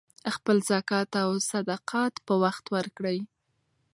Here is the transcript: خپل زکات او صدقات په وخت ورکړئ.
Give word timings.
خپل 0.35 0.57
زکات 0.69 1.09
او 1.23 1.31
صدقات 1.51 2.13
په 2.25 2.33
وخت 2.43 2.65
ورکړئ. 2.75 3.19